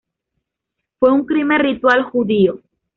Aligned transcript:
Fue 0.97 1.11
un 1.11 1.27
crimen 1.27 1.59
ritual 1.59 2.05
judío. 2.05 2.59